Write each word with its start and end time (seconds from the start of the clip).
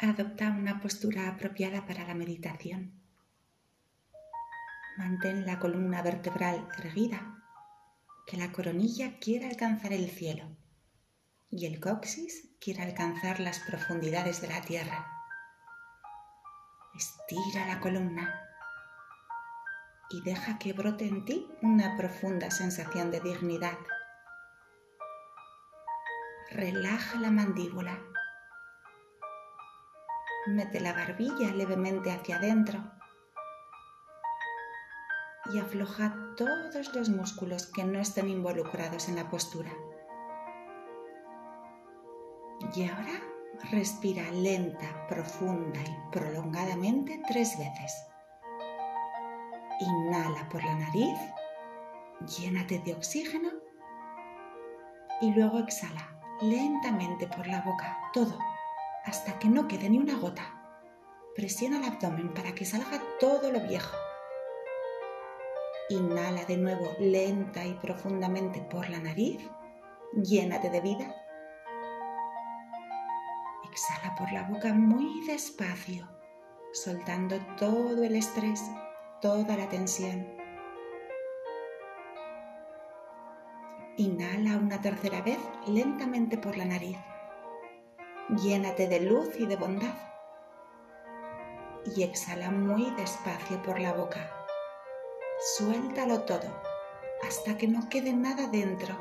Adopta 0.00 0.50
una 0.50 0.80
postura 0.80 1.28
apropiada 1.28 1.86
para 1.86 2.04
la 2.04 2.14
meditación. 2.14 3.00
Mantén 4.98 5.46
la 5.46 5.60
columna 5.60 6.02
vertebral 6.02 6.66
erguida, 6.78 7.40
que 8.26 8.36
la 8.36 8.50
coronilla 8.50 9.20
quiera 9.20 9.48
alcanzar 9.48 9.92
el 9.92 10.10
cielo 10.10 10.56
y 11.48 11.66
el 11.66 11.78
coxis 11.78 12.48
quiera 12.60 12.82
alcanzar 12.82 13.38
las 13.38 13.60
profundidades 13.60 14.40
de 14.40 14.48
la 14.48 14.60
tierra. 14.62 15.06
Estira 16.96 17.64
la 17.68 17.78
columna 17.78 18.34
y 20.10 20.22
deja 20.22 20.58
que 20.58 20.72
brote 20.72 21.06
en 21.06 21.24
ti 21.24 21.48
una 21.62 21.96
profunda 21.96 22.50
sensación 22.50 23.12
de 23.12 23.20
dignidad. 23.20 23.78
Relaja 26.50 27.20
la 27.20 27.30
mandíbula 27.30 28.02
Mete 30.46 30.78
la 30.78 30.92
barbilla 30.92 31.52
levemente 31.54 32.10
hacia 32.12 32.36
adentro 32.36 32.84
y 35.54 35.58
afloja 35.58 36.14
todos 36.36 36.94
los 36.94 37.08
músculos 37.08 37.72
que 37.72 37.82
no 37.82 37.98
estén 37.98 38.28
involucrados 38.28 39.08
en 39.08 39.16
la 39.16 39.30
postura. 39.30 39.72
Y 42.74 42.86
ahora 42.86 43.22
respira 43.70 44.30
lenta, 44.32 45.06
profunda 45.08 45.80
y 45.80 46.10
prolongadamente 46.12 47.22
tres 47.26 47.56
veces. 47.58 48.06
Inhala 49.80 50.46
por 50.50 50.62
la 50.62 50.74
nariz, 50.74 51.18
llénate 52.38 52.80
de 52.80 52.92
oxígeno 52.92 53.48
y 55.22 55.32
luego 55.32 55.58
exhala 55.60 56.18
lentamente 56.42 57.26
por 57.28 57.46
la 57.46 57.62
boca 57.62 57.96
todo 58.12 58.38
hasta 59.04 59.38
que 59.38 59.48
no 59.48 59.68
quede 59.68 59.90
ni 59.90 59.98
una 59.98 60.18
gota. 60.18 60.42
Presiona 61.34 61.78
el 61.78 61.84
abdomen 61.84 62.32
para 62.32 62.54
que 62.54 62.64
salga 62.64 63.02
todo 63.20 63.50
lo 63.50 63.60
viejo. 63.60 63.96
Inhala 65.90 66.44
de 66.44 66.56
nuevo 66.56 66.92
lenta 66.98 67.64
y 67.64 67.74
profundamente 67.74 68.62
por 68.62 68.88
la 68.88 69.00
nariz. 69.00 69.38
Llénate 70.12 70.70
de 70.70 70.80
vida. 70.80 71.14
Exhala 73.70 74.14
por 74.16 74.32
la 74.32 74.44
boca 74.44 74.72
muy 74.72 75.26
despacio, 75.26 76.08
soltando 76.72 77.36
todo 77.58 78.02
el 78.04 78.16
estrés, 78.16 78.62
toda 79.20 79.56
la 79.56 79.68
tensión. 79.68 80.26
Inhala 83.96 84.56
una 84.56 84.80
tercera 84.80 85.20
vez 85.20 85.38
lentamente 85.66 86.38
por 86.38 86.56
la 86.56 86.64
nariz. 86.64 86.96
Llénate 88.30 88.88
de 88.88 89.00
luz 89.00 89.38
y 89.38 89.44
de 89.44 89.56
bondad. 89.56 89.94
Y 91.94 92.02
exhala 92.02 92.50
muy 92.50 92.90
despacio 92.92 93.62
por 93.62 93.78
la 93.78 93.92
boca. 93.92 94.30
Suéltalo 95.56 96.22
todo 96.22 96.48
hasta 97.22 97.56
que 97.58 97.68
no 97.68 97.86
quede 97.90 98.14
nada 98.14 98.46
dentro. 98.48 98.96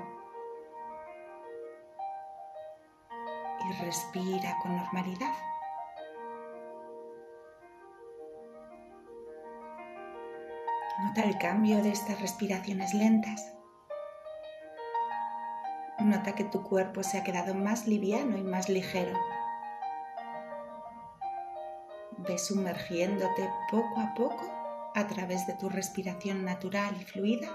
Y 3.70 3.84
respira 3.84 4.58
con 4.62 4.76
normalidad. 4.76 5.34
Nota 11.02 11.22
el 11.22 11.38
cambio 11.38 11.82
de 11.82 11.92
estas 11.92 12.20
respiraciones 12.20 12.94
lentas. 12.94 13.54
Nota 16.04 16.36
que 16.36 16.44
tu 16.44 16.64
cuerpo 16.64 17.02
se 17.02 17.18
ha 17.18 17.24
quedado 17.24 17.54
más 17.54 17.88
liviano 17.88 18.36
y 18.38 18.44
más 18.44 18.68
ligero. 18.68 19.18
Ve 22.18 22.38
sumergiéndote 22.38 23.50
poco 23.72 24.02
a 24.02 24.14
poco 24.14 24.92
a 24.96 25.08
través 25.08 25.48
de 25.48 25.54
tu 25.54 25.70
respiración 25.70 26.44
natural 26.44 26.94
y 27.00 27.06
fluida 27.06 27.48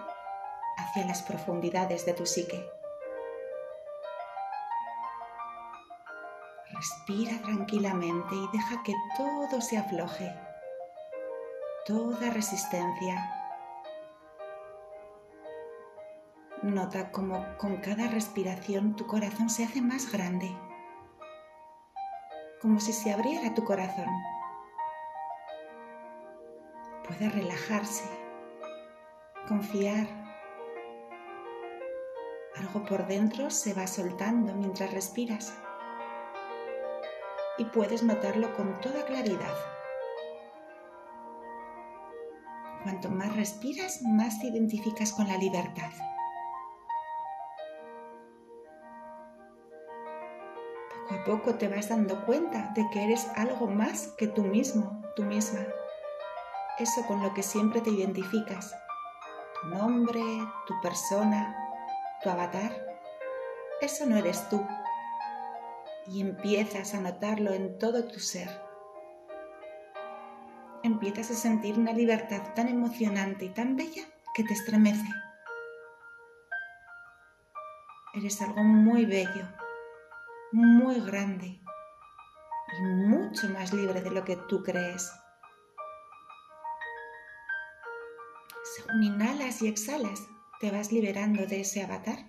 hacia 0.79 1.05
las 1.07 1.23
profundidades 1.23 2.07
de 2.07 2.15
tu 2.15 2.25
psique. 2.25 2.67
Respira 6.73 7.43
tranquilamente 7.43 8.35
y 8.35 8.49
deja 8.57 8.83
que 8.83 8.95
todo 9.19 9.61
se 9.61 9.77
afloje, 9.77 10.35
toda 11.85 12.31
resistencia, 12.31 13.38
Nota 16.69 17.11
como 17.13 17.57
con 17.57 17.79
cada 17.79 18.09
respiración 18.09 18.95
tu 18.95 19.07
corazón 19.07 19.49
se 19.49 19.65
hace 19.65 19.81
más 19.81 20.13
grande, 20.13 20.55
como 22.61 22.79
si 22.79 22.93
se 22.93 23.11
abriera 23.11 23.55
tu 23.55 23.65
corazón. 23.65 24.05
Puede 27.07 27.31
relajarse, 27.31 28.05
confiar. 29.49 30.07
Algo 32.59 32.85
por 32.85 33.07
dentro 33.07 33.49
se 33.49 33.73
va 33.73 33.87
soltando 33.87 34.55
mientras 34.55 34.93
respiras 34.93 35.59
y 37.57 37.65
puedes 37.65 38.03
notarlo 38.03 38.55
con 38.55 38.79
toda 38.83 39.07
claridad. 39.07 39.55
Cuanto 42.83 43.09
más 43.09 43.35
respiras, 43.35 44.03
más 44.03 44.39
te 44.39 44.49
identificas 44.49 45.15
con 45.15 45.29
la 45.29 45.39
libertad. 45.39 45.91
A 51.11 51.25
poco 51.25 51.55
te 51.55 51.69
vas 51.69 51.89
dando 51.89 52.25
cuenta 52.27 52.73
de 52.75 52.89
que 52.91 53.05
eres 53.05 53.29
algo 53.35 53.67
más 53.67 54.09
que 54.19 54.27
tú 54.27 54.43
mismo, 54.43 55.03
tú 55.17 55.25
misma. 55.25 55.67
Eso 56.79 57.05
con 57.07 57.23
lo 57.23 57.33
que 57.33 57.43
siempre 57.43 57.81
te 57.81 57.91
identificas. 57.91 58.75
Tu 59.61 59.69
nombre, 59.69 60.21
tu 60.67 60.75
persona, 60.83 61.57
tu 62.23 62.29
avatar. 62.29 62.73
Eso 63.81 64.07
no 64.07 64.17
eres 64.17 64.49
tú. 64.49 64.65
Y 66.07 66.21
empiezas 66.21 66.95
a 66.95 67.01
notarlo 67.01 67.53
en 67.53 67.79
todo 67.79 68.07
tu 68.07 68.21
ser. 68.21 68.49
Empiezas 70.83 71.31
a 71.31 71.35
sentir 71.35 71.79
una 71.79 71.93
libertad 71.93 72.55
tan 72.55 72.69
emocionante 72.69 73.47
y 73.47 73.49
tan 73.49 73.77
bella 73.77 74.05
que 74.35 74.45
te 74.45 74.53
estremece. 74.53 75.09
Eres 78.15 78.41
algo 78.41 78.63
muy 78.63 79.05
bello, 79.05 79.47
muy 80.53 81.01
grande 81.01 81.61
y 82.79 82.83
mucho 82.83 83.49
más 83.51 83.73
libre 83.73 84.01
de 84.01 84.11
lo 84.11 84.25
que 84.25 84.37
tú 84.49 84.63
crees. 84.63 85.11
Según 88.77 89.03
inhalas 89.03 89.63
y 89.63 89.69
exhalas, 89.69 90.21
te 90.61 90.71
vas 90.71 90.93
liberando 90.93 91.47
de 91.47 91.61
ese 91.61 91.83
avatar. 91.83 92.27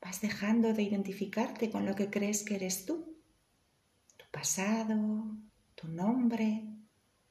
Vas 0.00 0.20
dejando 0.20 0.72
de 0.72 0.82
identificarte 0.82 1.70
con 1.70 1.86
lo 1.86 1.94
que 1.94 2.10
crees 2.10 2.44
que 2.44 2.56
eres 2.56 2.84
tú, 2.86 3.16
tu 4.16 4.24
pasado, 4.30 4.96
tu 5.74 5.88
nombre, 5.88 6.64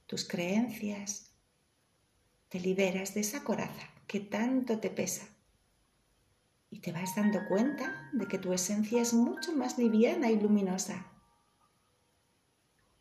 tus 0.08 0.28
creencias. 0.28 1.34
Te 2.50 2.60
liberas 2.60 3.14
de 3.14 3.22
esa 3.22 3.44
coraza 3.44 3.90
que 4.08 4.20
tanto 4.20 4.80
te 4.80 4.90
pesa 4.90 5.31
y 6.72 6.80
te 6.80 6.94
vas 6.94 7.16
dando 7.16 7.46
cuenta 7.48 8.10
de 8.14 8.28
que 8.28 8.40
tu 8.40 8.54
esencia 8.54 9.02
es 9.02 9.14
mucho 9.14 9.52
más 9.52 9.78
liviana 9.78 10.32
y 10.32 10.40
luminosa. 10.40 11.06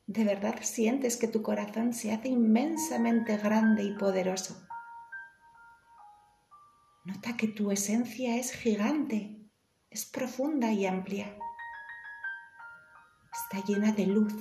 De 0.08 0.24
verdad 0.24 0.56
sientes 0.62 1.16
que 1.16 1.28
tu 1.28 1.40
corazón 1.40 1.94
se 1.94 2.12
hace 2.12 2.28
inmensamente 2.28 3.36
grande 3.36 3.84
y 3.84 3.96
poderoso. 3.96 4.60
Nota 7.04 7.36
que 7.36 7.46
tu 7.46 7.70
esencia 7.70 8.36
es 8.36 8.52
gigante, 8.52 9.48
es 9.88 10.04
profunda 10.04 10.72
y 10.72 10.84
amplia. 10.84 11.38
Está 13.32 13.64
llena 13.64 13.92
de 13.92 14.06
luz, 14.06 14.34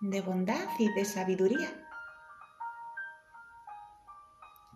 de 0.00 0.20
bondad 0.20 0.68
y 0.80 0.92
de 0.94 1.04
sabiduría. 1.04 1.70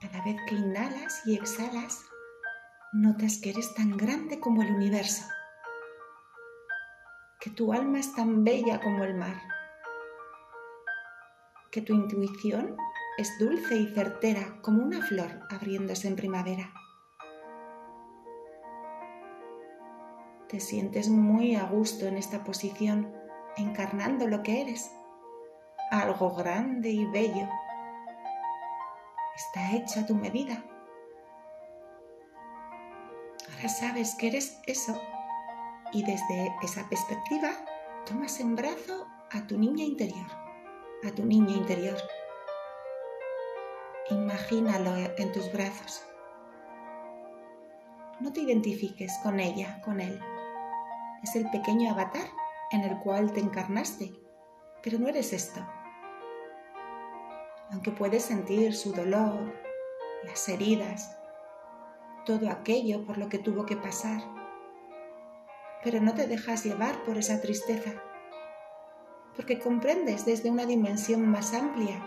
Cada 0.00 0.24
vez 0.24 0.36
que 0.46 0.54
inhalas 0.54 1.26
y 1.26 1.34
exhalas, 1.34 2.04
notas 2.92 3.38
que 3.38 3.48
eres 3.50 3.74
tan 3.74 3.96
grande 3.96 4.38
como 4.38 4.62
el 4.62 4.70
universo, 4.70 5.24
que 7.40 7.48
tu 7.48 7.72
alma 7.72 7.98
es 7.98 8.14
tan 8.14 8.44
bella 8.44 8.80
como 8.80 9.02
el 9.02 9.14
mar, 9.14 9.40
que 11.70 11.80
tu 11.80 11.94
intuición 11.94 12.76
es 13.16 13.38
dulce 13.38 13.76
y 13.76 13.86
certera 13.94 14.60
como 14.60 14.82
una 14.82 15.00
flor 15.00 15.40
abriéndose 15.48 16.06
en 16.06 16.16
primavera. 16.16 16.70
Te 20.50 20.60
sientes 20.60 21.08
muy 21.08 21.54
a 21.54 21.64
gusto 21.64 22.06
en 22.06 22.18
esta 22.18 22.44
posición, 22.44 23.10
encarnando 23.56 24.28
lo 24.28 24.42
que 24.42 24.60
eres, 24.60 24.92
algo 25.90 26.34
grande 26.34 26.90
y 26.90 27.06
bello. 27.06 27.48
Está 29.34 29.72
hecha 29.76 30.04
tu 30.04 30.14
medida 30.14 30.62
sabes 33.68 34.14
que 34.14 34.28
eres 34.28 34.58
eso 34.66 35.00
y 35.92 36.04
desde 36.04 36.54
esa 36.62 36.88
perspectiva 36.88 37.50
tomas 38.06 38.40
en 38.40 38.56
brazo 38.56 39.06
a 39.30 39.46
tu 39.46 39.58
niña 39.58 39.84
interior, 39.84 40.26
a 41.06 41.10
tu 41.14 41.24
niño 41.24 41.54
interior. 41.56 41.96
Imagínalo 44.10 44.94
en 45.16 45.32
tus 45.32 45.52
brazos. 45.52 46.04
No 48.20 48.32
te 48.32 48.40
identifiques 48.40 49.12
con 49.22 49.40
ella, 49.40 49.80
con 49.84 50.00
él. 50.00 50.20
Es 51.22 51.36
el 51.36 51.50
pequeño 51.50 51.90
avatar 51.90 52.26
en 52.72 52.82
el 52.82 52.98
cual 52.98 53.32
te 53.32 53.40
encarnaste, 53.40 54.12
pero 54.82 54.98
no 54.98 55.08
eres 55.08 55.32
esto. 55.32 55.60
Aunque 57.70 57.90
puedes 57.90 58.24
sentir 58.24 58.74
su 58.74 58.92
dolor, 58.92 59.54
las 60.24 60.48
heridas, 60.48 61.16
todo 62.24 62.50
aquello 62.50 63.04
por 63.04 63.18
lo 63.18 63.28
que 63.28 63.38
tuvo 63.38 63.66
que 63.66 63.76
pasar, 63.76 64.22
pero 65.82 66.00
no 66.00 66.14
te 66.14 66.26
dejas 66.26 66.64
llevar 66.64 67.02
por 67.04 67.18
esa 67.18 67.40
tristeza, 67.40 67.92
porque 69.36 69.58
comprendes 69.58 70.24
desde 70.24 70.50
una 70.50 70.66
dimensión 70.66 71.28
más 71.28 71.54
amplia 71.54 72.00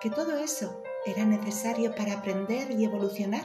que 0.00 0.10
todo 0.10 0.38
eso 0.38 0.82
era 1.06 1.24
necesario 1.24 1.94
para 1.94 2.14
aprender 2.14 2.70
y 2.70 2.84
evolucionar, 2.84 3.44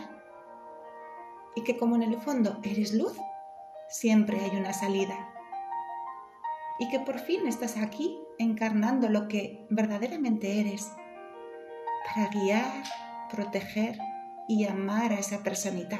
y 1.55 1.63
que 1.63 1.77
como 1.77 1.95
en 1.95 2.03
el 2.03 2.17
fondo 2.17 2.59
eres 2.63 2.93
luz, 2.93 3.17
siempre 3.87 4.39
hay 4.39 4.57
una 4.57 4.73
salida, 4.73 5.33
y 6.79 6.89
que 6.89 6.99
por 6.99 7.19
fin 7.19 7.47
estás 7.47 7.77
aquí 7.77 8.19
encarnando 8.37 9.09
lo 9.09 9.27
que 9.27 9.65
verdaderamente 9.69 10.59
eres, 10.59 10.91
para 12.05 12.27
guiar, 12.29 12.83
proteger 13.29 13.97
y 14.51 14.67
amar 14.67 15.13
a 15.13 15.19
esa 15.19 15.37
personita. 15.43 15.97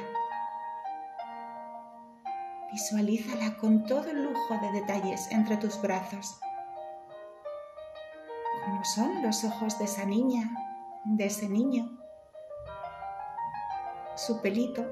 Visualízala 2.70 3.56
con 3.56 3.86
todo 3.86 4.10
el 4.10 4.24
lujo 4.24 4.58
de 4.58 4.72
detalles 4.72 5.26
entre 5.30 5.56
tus 5.56 5.80
brazos. 5.80 6.38
Como 8.66 8.84
son 8.84 9.22
los 9.22 9.42
ojos 9.44 9.78
de 9.78 9.86
esa 9.86 10.04
niña, 10.04 10.50
de 11.04 11.24
ese 11.24 11.48
niño, 11.48 11.98
su 14.16 14.42
pelito, 14.42 14.84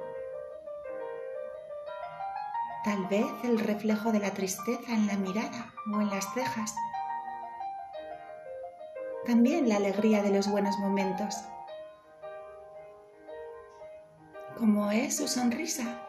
tal 2.82 3.04
vez 3.08 3.26
el 3.44 3.60
reflejo 3.60 4.10
de 4.10 4.20
la 4.20 4.30
tristeza 4.30 4.90
en 4.90 5.06
la 5.06 5.16
mirada 5.16 5.74
o 5.94 6.00
en 6.00 6.08
las 6.08 6.32
cejas, 6.32 6.74
también 9.26 9.68
la 9.68 9.76
alegría 9.76 10.22
de 10.22 10.30
los 10.30 10.50
buenos 10.50 10.78
momentos, 10.78 11.44
como 14.60 14.90
es 14.90 15.16
su 15.16 15.26
sonrisa 15.26 16.06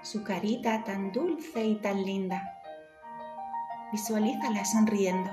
su 0.00 0.22
carita 0.22 0.84
tan 0.84 1.10
dulce 1.10 1.62
y 1.62 1.74
tan 1.74 2.04
linda. 2.04 2.62
Visualízala 3.92 4.64
sonriendo, 4.64 5.30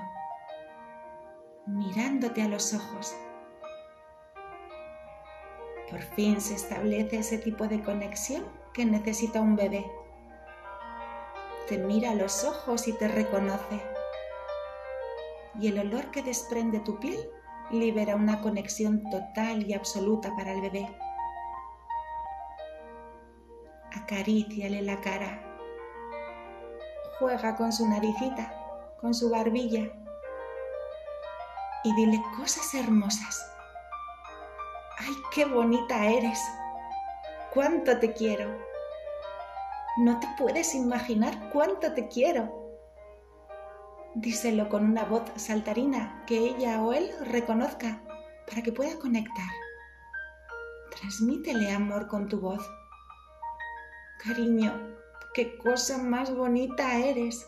mirándote 1.67 2.41
a 2.41 2.47
los 2.47 2.73
ojos. 2.73 3.15
Por 5.89 6.01
fin 6.01 6.41
se 6.41 6.55
establece 6.55 7.19
ese 7.19 7.37
tipo 7.37 7.67
de 7.67 7.81
conexión 7.81 8.43
que 8.73 8.83
necesita 8.83 9.39
un 9.39 9.55
bebé. 9.55 9.85
Te 11.69 11.77
mira 11.77 12.11
a 12.11 12.15
los 12.15 12.43
ojos 12.43 12.87
y 12.87 12.93
te 12.93 13.07
reconoce. 13.07 13.81
Y 15.61 15.67
el 15.67 15.79
olor 15.79 16.11
que 16.11 16.23
desprende 16.23 16.79
tu 16.79 16.99
piel 16.99 17.19
libera 17.71 18.15
una 18.15 18.41
conexión 18.41 19.09
total 19.09 19.65
y 19.65 19.73
absoluta 19.73 20.35
para 20.35 20.51
el 20.51 20.61
bebé 20.61 20.89
acaríciale 24.07 24.81
la 24.83 25.01
cara. 25.01 25.43
Juega 27.19 27.57
con 27.57 27.73
su 27.73 27.87
naricita, 27.89 28.53
con 29.01 29.13
su 29.13 29.29
barbilla 29.29 29.91
y 31.83 31.95
dile 31.95 32.21
cosas 32.37 32.73
hermosas. 32.73 33.45
¡Ay, 34.99 35.13
qué 35.33 35.43
bonita 35.43 36.05
eres! 36.05 36.39
¡Cuánto 37.53 37.99
te 37.99 38.13
quiero! 38.13 38.57
No 39.97 40.19
te 40.21 40.27
puedes 40.37 40.73
imaginar 40.73 41.49
cuánto 41.51 41.93
te 41.93 42.07
quiero. 42.07 42.49
Díselo 44.15 44.69
con 44.69 44.85
una 44.85 45.03
voz 45.03 45.23
saltarina 45.35 46.23
que 46.25 46.37
ella 46.37 46.81
o 46.81 46.93
él 46.93 47.11
reconozca 47.25 48.01
para 48.47 48.61
que 48.61 48.71
pueda 48.71 48.97
conectar. 48.99 49.49
Transmítele 50.97 51.71
amor 51.71 52.07
con 52.07 52.29
tu 52.29 52.39
voz. 52.39 52.65
Cariño, 54.17 54.73
qué 55.35 55.57
cosa 55.57 55.99
más 55.99 56.35
bonita 56.35 56.97
eres. 56.97 57.45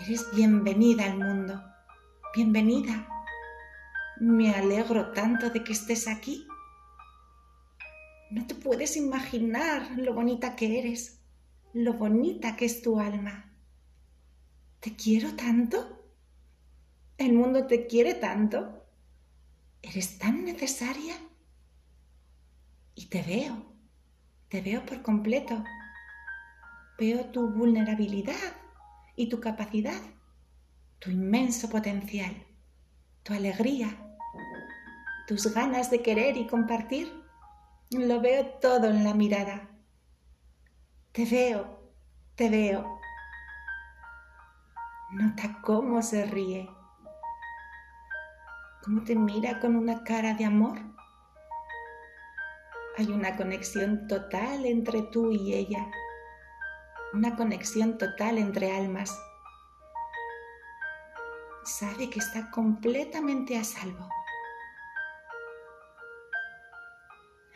Eres 0.00 0.24
bienvenida 0.34 1.04
al 1.04 1.18
mundo. 1.18 1.62
Bienvenida. 2.34 3.06
Me 4.18 4.54
alegro 4.54 5.12
tanto 5.12 5.50
de 5.50 5.62
que 5.62 5.72
estés 5.72 6.08
aquí. 6.08 6.46
No 8.30 8.46
te 8.46 8.54
puedes 8.54 8.96
imaginar 8.96 9.98
lo 9.98 10.14
bonita 10.14 10.56
que 10.56 10.78
eres, 10.78 11.20
lo 11.74 11.92
bonita 11.92 12.56
que 12.56 12.64
es 12.64 12.80
tu 12.80 12.98
alma. 12.98 13.52
Te 14.80 14.96
quiero 14.96 15.36
tanto. 15.36 16.06
El 17.18 17.34
mundo 17.34 17.66
te 17.66 17.86
quiere 17.86 18.14
tanto. 18.14 18.86
Eres 19.82 20.18
tan 20.18 20.42
necesaria. 20.42 21.16
Y 22.94 23.06
te 23.06 23.22
veo 23.22 23.69
te 24.50 24.60
veo 24.60 24.84
por 24.84 25.00
completo. 25.02 25.62
Veo 26.98 27.26
tu 27.26 27.48
vulnerabilidad 27.48 28.34
y 29.16 29.28
tu 29.28 29.40
capacidad, 29.40 30.00
tu 30.98 31.10
inmenso 31.10 31.70
potencial, 31.70 32.34
tu 33.22 33.32
alegría, 33.32 33.96
tus 35.26 35.54
ganas 35.54 35.90
de 35.90 36.02
querer 36.02 36.36
y 36.36 36.46
compartir. 36.46 37.10
Lo 37.90 38.20
veo 38.20 38.44
todo 38.60 38.88
en 38.88 39.04
la 39.04 39.14
mirada. 39.14 39.70
Te 41.12 41.24
veo, 41.24 41.92
te 42.34 42.50
veo. 42.50 43.00
Nota 45.12 45.60
cómo 45.62 46.02
se 46.02 46.24
ríe, 46.26 46.68
cómo 48.84 49.02
te 49.02 49.16
mira 49.16 49.58
con 49.58 49.74
una 49.74 50.04
cara 50.04 50.34
de 50.34 50.44
amor 50.44 50.78
hay 53.00 53.12
una 53.12 53.34
conexión 53.34 54.06
total 54.08 54.66
entre 54.66 55.00
tú 55.00 55.32
y 55.32 55.54
ella, 55.54 55.90
una 57.14 57.34
conexión 57.34 57.96
total 57.96 58.36
entre 58.36 58.76
almas. 58.76 59.18
Sabe 61.64 62.10
que 62.10 62.18
está 62.18 62.50
completamente 62.50 63.56
a 63.56 63.64
salvo. 63.64 64.06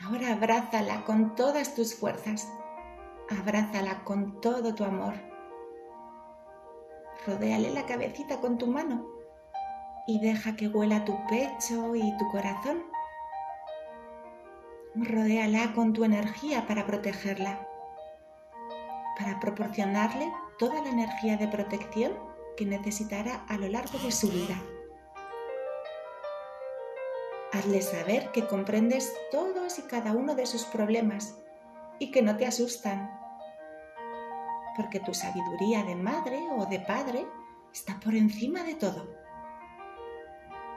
Ahora 0.01 0.33
abrázala 0.33 1.05
con 1.05 1.35
todas 1.35 1.75
tus 1.75 1.95
fuerzas, 1.95 2.49
abrázala 3.29 4.03
con 4.05 4.41
todo 4.41 4.75
tu 4.75 4.83
amor. 4.83 5.13
Rodéale 7.27 7.71
la 7.71 7.85
cabecita 7.85 8.41
con 8.41 8.57
tu 8.57 8.67
mano 8.67 9.07
y 10.07 10.21
deja 10.21 10.57
que 10.57 10.69
huela 10.69 11.05
tu 11.05 11.15
pecho 11.27 11.95
y 11.95 12.17
tu 12.17 12.31
corazón 12.31 12.94
Rodéala 14.97 15.73
con 15.75 15.93
tu 15.93 16.05
energía 16.05 16.69
para 16.69 16.87
protegerla, 16.87 17.67
para 19.19 19.41
proporcionarle 19.41 20.33
toda 20.57 20.81
la 20.83 20.89
energía 20.89 21.37
de 21.37 21.49
protección 21.49 22.13
que 22.57 22.65
necesitará 22.65 23.45
a 23.49 23.57
lo 23.59 23.67
largo 23.67 23.99
de 23.99 24.13
su 24.13 24.29
vida. 24.29 24.55
Hazle 27.53 27.83
saber 27.83 28.31
que 28.31 28.47
comprendes 28.47 29.13
todos 29.33 29.81
y 29.81 29.83
cada 29.83 30.13
uno 30.13 30.37
de 30.37 30.47
sus 30.47 30.63
problemas 30.63 31.41
y 31.99 32.13
que 32.13 32.23
no 32.23 32.37
te 32.37 32.47
asustan, 32.47 33.11
porque 34.77 35.01
tu 35.01 35.13
sabiduría 35.13 35.83
de 35.83 35.97
madre 35.97 36.39
o 36.57 36.67
de 36.67 36.79
padre 36.79 37.27
está 37.73 37.99
por 37.99 38.15
encima 38.15 38.63
de 38.63 38.77
todo. 38.77 39.09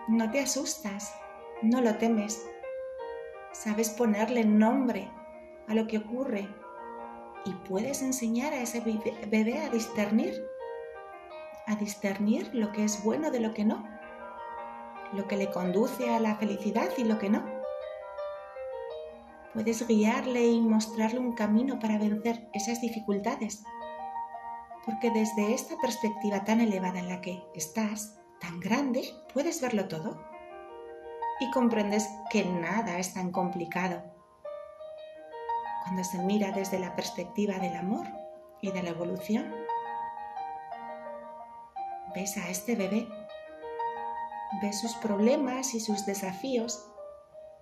No 0.08 0.32
te 0.32 0.40
asustas, 0.40 1.14
no 1.62 1.82
lo 1.82 1.98
temes, 1.98 2.44
sabes 3.58 3.90
ponerle 3.90 4.46
nombre 4.46 5.10
a 5.68 5.74
lo 5.74 5.88
que 5.88 5.98
ocurre 5.98 6.48
y 7.44 7.54
puedes 7.68 8.02
enseñar 8.02 8.54
a 8.54 8.62
ese 8.62 8.82
bebé 8.82 9.60
a 9.60 9.70
discernir, 9.70 10.34
a 11.66 11.76
discernir 11.76 12.54
lo 12.54 12.72
que 12.72 12.84
es 12.84 13.04
bueno 13.04 13.32
de 13.32 13.40
lo 13.40 13.54
que 13.54 13.66
no, 13.66 13.84
lo 15.14 15.28
que 15.28 15.38
le 15.38 15.50
conduce 15.50 16.14
a 16.14 16.20
la 16.20 16.36
felicidad 16.36 16.90
y 16.98 17.04
lo 17.04 17.18
que 17.18 17.30
no. 17.30 17.44
Puedes 19.54 19.88
guiarle 19.88 20.46
y 20.46 20.62
mostrarle 20.62 21.20
un 21.20 21.34
camino 21.34 21.80
para 21.80 21.98
vencer 21.98 22.48
esas 22.54 22.80
dificultades, 22.80 23.64
porque 24.86 25.10
desde 25.10 25.54
esta 25.56 25.76
perspectiva 25.78 26.44
tan 26.44 26.62
elevada 26.62 27.00
en 27.00 27.10
la 27.10 27.22
que 27.22 27.42
estás, 27.56 28.20
tan 28.40 28.60
grande, 28.60 29.04
puedes 29.34 29.62
verlo 29.62 29.88
todo 29.88 30.37
y 31.39 31.51
comprendes 31.51 32.10
que 32.29 32.46
nada 32.46 32.98
es 32.98 33.13
tan 33.13 33.32
complicado. 33.32 34.01
Cuando 35.84 36.03
se 36.03 36.20
mira 36.20 36.51
desde 36.51 36.79
la 36.79 36.96
perspectiva 36.96 37.60
del 37.60 37.75
amor 37.75 38.08
y 38.62 38.72
de 38.72 38.84
la 38.84 38.89
evolución, 38.89 39.53
ves 42.13 42.38
a 42.38 42.50
este 42.50 42.75
bebé, 42.75 43.08
ves 44.62 44.82
sus 44.82 44.96
problemas 44.96 45.74
y 45.74 45.79
sus 45.79 46.06
desafíos 46.06 46.91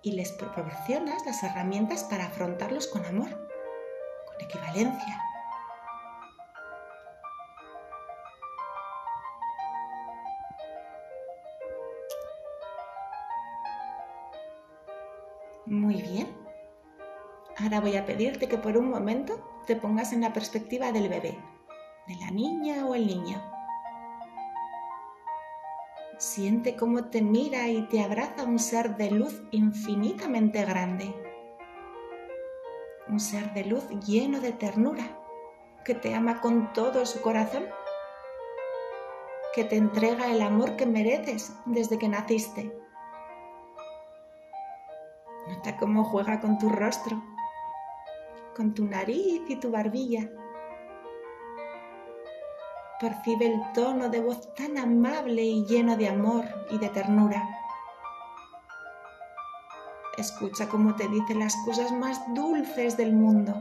y 0.02 0.12
les 0.12 0.32
proporcionas 0.32 1.24
las 1.26 1.42
herramientas 1.42 2.04
para 2.04 2.26
afrontarlos 2.26 2.86
con 2.86 3.04
amor, 3.04 3.30
con 4.26 4.40
equivalencia. 4.40 5.22
Muy 15.86 16.02
bien. 16.02 16.26
Ahora 17.58 17.80
voy 17.80 17.96
a 17.96 18.04
pedirte 18.04 18.48
que 18.48 18.58
por 18.58 18.76
un 18.76 18.90
momento 18.90 19.62
te 19.68 19.76
pongas 19.76 20.12
en 20.12 20.22
la 20.22 20.32
perspectiva 20.32 20.90
del 20.90 21.08
bebé, 21.08 21.38
de 22.08 22.16
la 22.16 22.32
niña 22.32 22.84
o 22.86 22.96
el 22.96 23.06
niño. 23.06 23.40
Siente 26.18 26.74
cómo 26.74 27.04
te 27.04 27.22
mira 27.22 27.68
y 27.68 27.82
te 27.82 28.02
abraza 28.02 28.42
un 28.42 28.58
ser 28.58 28.96
de 28.96 29.12
luz 29.12 29.40
infinitamente 29.52 30.64
grande. 30.64 31.14
Un 33.06 33.20
ser 33.20 33.54
de 33.54 33.66
luz 33.66 33.88
lleno 34.04 34.40
de 34.40 34.50
ternura, 34.50 35.04
que 35.84 35.94
te 35.94 36.16
ama 36.16 36.40
con 36.40 36.72
todo 36.72 37.06
su 37.06 37.20
corazón, 37.20 37.64
que 39.54 39.62
te 39.62 39.76
entrega 39.76 40.32
el 40.32 40.42
amor 40.42 40.74
que 40.74 40.84
mereces 40.84 41.52
desde 41.64 41.96
que 41.96 42.08
naciste. 42.08 42.85
Nota 45.48 45.76
cómo 45.76 46.04
juega 46.04 46.40
con 46.40 46.58
tu 46.58 46.68
rostro, 46.68 47.22
con 48.56 48.74
tu 48.74 48.84
nariz 48.84 49.42
y 49.48 49.56
tu 49.56 49.70
barbilla 49.70 50.28
percibe 52.98 53.46
el 53.46 53.72
tono 53.72 54.08
de 54.08 54.20
voz 54.20 54.54
tan 54.54 54.78
amable 54.78 55.42
y 55.42 55.64
lleno 55.66 55.96
de 55.96 56.08
amor 56.08 56.44
y 56.70 56.78
de 56.78 56.88
ternura. 56.88 57.46
Escucha 60.16 60.68
cómo 60.68 60.94
te 60.96 61.08
dice 61.08 61.34
las 61.34 61.54
cosas 61.66 61.92
más 61.92 62.22
dulces 62.34 62.96
del 62.96 63.12
mundo. 63.12 63.54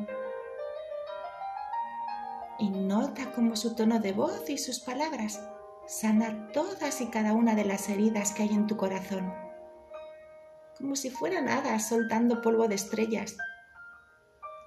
Y 2.59 2.69
nota 2.69 3.31
cómo 3.35 3.57
su 3.57 3.75
tono 3.75 3.99
de 3.99 4.13
voz 4.13 4.49
y 4.49 4.57
sus 4.57 4.79
palabras 4.79 5.41
sana 5.85 6.47
todas 6.53 7.01
y 7.01 7.07
cada 7.07 7.33
una 7.33 7.53
de 7.55 7.65
las 7.65 7.89
heridas 7.89 8.31
que 8.31 8.43
hay 8.43 8.49
en 8.49 8.67
tu 8.67 8.77
corazón. 8.77 9.44
Como 10.85 10.95
si 10.95 11.09
fueran 11.09 11.49
hadas 11.49 11.89
soltando 11.89 12.43
polvo 12.43 12.67
de 12.67 12.75
estrellas. 12.75 13.37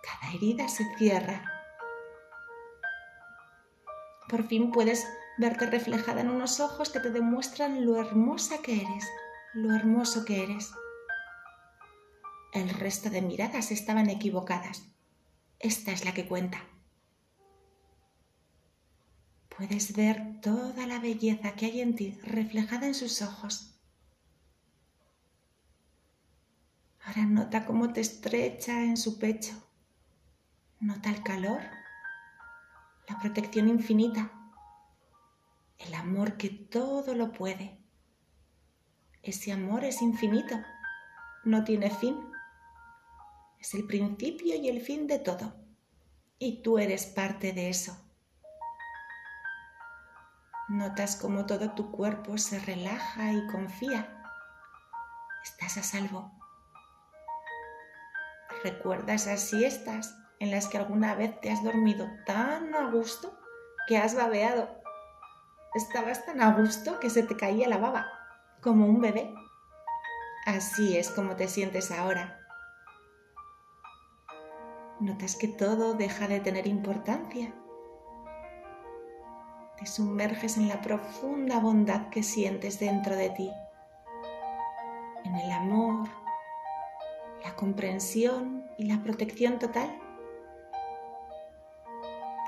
Cada 0.02 0.34
herida 0.34 0.66
se 0.68 0.84
cierra 0.96 1.44
por 4.28 4.48
fin 4.48 4.72
puedes 4.72 5.06
verte 5.38 5.66
reflejada 5.66 6.22
en 6.22 6.30
unos 6.30 6.58
ojos 6.58 6.90
que 6.90 6.98
te 6.98 7.10
demuestran 7.10 7.86
lo 7.86 8.00
hermosa 8.00 8.58
que 8.58 8.82
eres, 8.82 9.06
lo 9.54 9.72
hermoso 9.76 10.24
que 10.24 10.42
eres. 10.42 10.72
El 12.52 12.68
resto 12.68 13.10
de 13.10 13.22
miradas 13.22 13.70
estaban 13.70 14.10
equivocadas. 14.10 14.82
Esta 15.60 15.92
es 15.92 16.04
la 16.04 16.14
que 16.14 16.26
cuenta. 16.26 16.66
Puedes 19.56 19.94
ver 19.94 20.40
toda 20.42 20.84
la 20.88 20.98
belleza 20.98 21.52
que 21.52 21.66
hay 21.66 21.80
en 21.80 21.94
ti 21.94 22.18
reflejada 22.24 22.88
en 22.88 22.94
sus 22.94 23.22
ojos. 23.22 23.77
Ahora 27.08 27.24
nota 27.24 27.64
cómo 27.64 27.90
te 27.94 28.02
estrecha 28.02 28.84
en 28.84 28.98
su 28.98 29.18
pecho. 29.18 29.54
Nota 30.78 31.08
el 31.08 31.22
calor 31.22 31.62
la 33.08 33.18
protección 33.18 33.68
infinita, 33.68 34.30
el 35.78 35.94
amor 35.94 36.36
que 36.36 36.50
todo 36.50 37.14
lo 37.14 37.32
puede. 37.32 37.78
Ese 39.22 39.50
amor 39.50 39.84
es 39.84 40.02
infinito, 40.02 40.54
no 41.44 41.64
tiene 41.64 41.90
fin. 41.90 42.18
Es 43.58 43.72
el 43.72 43.86
principio 43.86 44.56
y 44.56 44.68
el 44.68 44.82
fin 44.82 45.06
de 45.06 45.18
todo. 45.18 45.54
Y 46.38 46.62
tú 46.62 46.78
eres 46.78 47.06
parte 47.06 47.54
de 47.54 47.70
eso. 47.70 47.96
Notas 50.68 51.16
como 51.16 51.46
todo 51.46 51.72
tu 51.72 51.90
cuerpo 51.90 52.36
se 52.36 52.58
relaja 52.58 53.32
y 53.32 53.46
confía. 53.46 54.22
Estás 55.42 55.78
a 55.78 55.82
salvo. 55.82 56.37
¿Recuerdas 58.64 59.26
esas 59.26 59.40
siestas 59.40 60.18
en 60.40 60.50
las 60.50 60.68
que 60.68 60.78
alguna 60.78 61.14
vez 61.14 61.40
te 61.40 61.50
has 61.50 61.62
dormido 61.62 62.08
tan 62.26 62.74
a 62.74 62.90
gusto 62.90 63.38
que 63.86 63.98
has 63.98 64.14
babeado. 64.14 64.68
Estabas 65.74 66.24
tan 66.26 66.40
a 66.40 66.52
gusto 66.52 67.00
que 67.00 67.10
se 67.10 67.22
te 67.22 67.36
caía 67.36 67.68
la 67.68 67.78
baba, 67.78 68.06
como 68.60 68.86
un 68.86 69.00
bebé. 69.00 69.32
Así 70.46 70.96
es 70.96 71.10
como 71.10 71.36
te 71.36 71.48
sientes 71.48 71.90
ahora. 71.90 72.38
Notas 75.00 75.36
que 75.36 75.48
todo 75.48 75.94
deja 75.94 76.26
de 76.26 76.40
tener 76.40 76.66
importancia. 76.66 77.54
Te 79.78 79.86
sumerges 79.86 80.56
en 80.56 80.68
la 80.68 80.80
profunda 80.80 81.60
bondad 81.60 82.08
que 82.08 82.22
sientes 82.22 82.80
dentro 82.80 83.14
de 83.14 83.30
ti, 83.30 83.52
en 85.24 85.36
el 85.36 85.52
amor, 85.52 86.08
la 87.48 87.54
comprensión 87.54 88.62
y 88.76 88.84
la 88.84 89.02
protección 89.02 89.58
total 89.58 89.88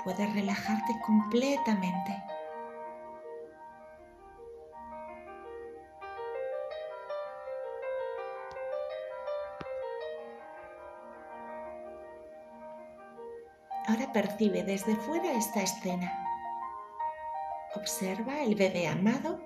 puedes 0.03 0.31
relajarte 0.35 0.93
completamente. 1.03 2.23
Ahora 13.87 14.11
percibe 14.13 14.63
desde 14.63 14.95
fuera 14.95 15.31
esta 15.33 15.63
escena. 15.63 16.11
Observa 17.75 18.41
el 18.43 18.53
bebé 18.53 18.87
amado 18.87 19.39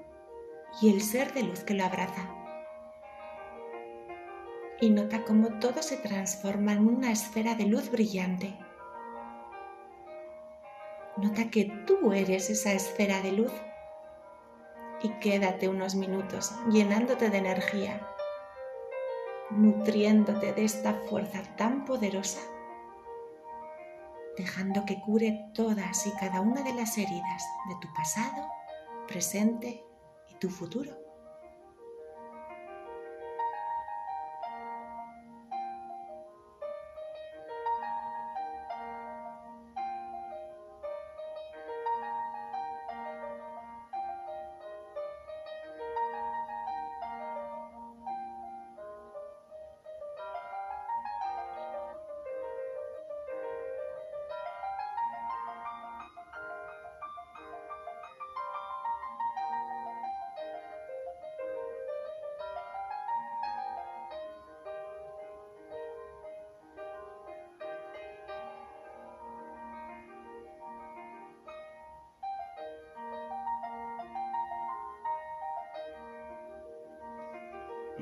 y 0.81 0.93
el 0.93 1.01
ser 1.01 1.33
de 1.33 1.43
luz 1.43 1.63
que 1.63 1.74
lo 1.74 1.85
abraza. 1.85 2.44
Y 4.82 4.89
nota 4.89 5.24
cómo 5.24 5.60
todo 5.60 5.82
se 5.82 5.98
transforma 5.98 6.74
en 6.74 6.88
una 6.88 7.12
esfera 7.12 7.55
de 7.55 7.65
luz 7.65 7.89
brillante. 7.89 8.58
Nota 11.17 11.50
que 11.50 11.65
tú 11.88 12.12
eres 12.12 12.50
esa 12.50 12.74
esfera 12.74 13.22
de 13.22 13.32
luz 13.32 13.51
y 15.01 15.10
quédate 15.20 15.70
unos 15.70 15.96
minutos 15.96 16.51
llenándote 16.70 17.29
de 17.29 17.38
energía, 17.38 18.05
nutriéndote 19.50 20.51
de 20.51 20.65
esta 20.65 20.94
fuerza 21.10 21.41
tan 21.55 21.86
poderosa, 21.86 22.41
dejando 24.38 24.84
que 24.86 25.00
cure 25.00 25.51
todas 25.53 26.05
y 26.05 26.12
cada 26.20 26.41
una 26.41 26.63
de 26.63 26.74
las 26.74 26.98
heridas 26.98 27.44
de 27.70 27.75
tu 27.79 27.94
pasado, 27.94 28.50
presente 29.08 29.86
y 30.29 30.36
tu 30.36 30.50
futuro. 30.50 31.04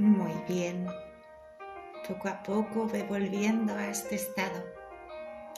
Muy 0.03 0.33
bien. 0.50 0.86
Poco 2.05 2.27
a 2.27 2.43
poco 2.43 2.86
ve 2.88 3.03
volviendo 3.03 3.74
a 3.74 3.88
este 3.88 4.15
estado, 4.15 4.62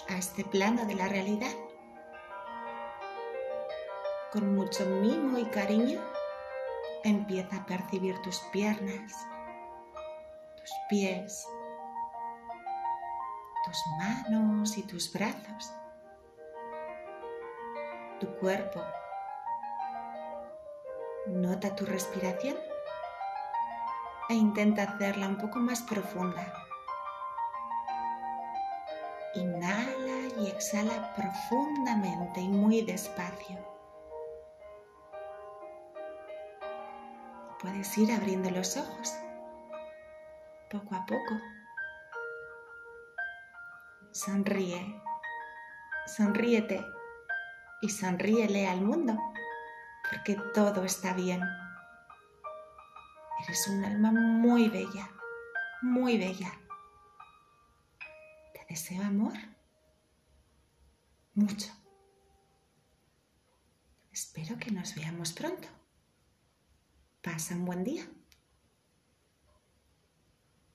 a 0.08 0.18
este 0.18 0.46
plano 0.46 0.86
de 0.86 0.94
la 0.94 1.08
realidad. 1.08 1.50
Con 4.32 4.54
mucho 4.54 4.86
mimo 4.86 5.40
y 5.40 5.46
cariño, 5.46 6.00
empieza 7.04 7.56
a 7.56 7.66
percibir 7.66 8.22
tus 8.22 8.38
piernas, 8.52 9.14
tus 10.58 10.72
pies, 10.90 11.48
tus 13.66 13.84
manos 13.98 14.78
y 14.78 14.84
tus 14.84 15.12
brazos, 15.12 15.74
tu 18.20 18.28
cuerpo, 18.38 18.80
Nota 21.26 21.76
tu 21.76 21.88
respiración 21.88 22.56
e 24.30 24.34
intenta 24.34 24.84
hacerla 24.84 25.28
un 25.28 25.38
poco 25.38 25.60
más 25.60 25.82
profunda. 25.82 26.54
Inhala 29.36 30.34
y 30.40 30.48
exhala 30.48 31.14
profundamente 31.16 32.42
y 32.42 32.48
muy 32.48 32.82
despacio. 32.82 33.58
Puedes 37.62 37.98
ir 37.98 38.12
abriendo 38.12 38.50
los 38.52 38.78
ojos 38.78 39.14
poco 40.70 40.96
a 40.96 41.06
poco. 41.06 41.40
Sonríe, 44.12 45.02
sonríete 46.06 46.86
y 47.82 47.90
sonríele 47.90 48.68
al 48.68 48.82
mundo, 48.82 49.18
porque 50.10 50.38
todo 50.54 50.84
está 50.84 51.14
bien. 51.14 51.42
Eres 53.46 53.68
un 53.68 53.86
alma 53.86 54.12
muy 54.12 54.70
bella, 54.70 55.08
muy 55.84 56.18
bella. 56.18 56.52
Te 58.54 58.66
deseo 58.68 59.04
amor, 59.04 59.34
mucho. 61.36 61.72
Espero 64.12 64.58
que 64.58 64.72
nos 64.72 64.96
veamos 64.96 65.32
pronto. 65.32 65.68
Pasa 67.22 67.54
un 67.54 67.66
buen 67.66 67.84
día. 67.84 68.08